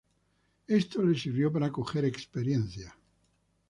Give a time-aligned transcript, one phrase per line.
[0.67, 2.95] Esto le sirvió para coger experiencia.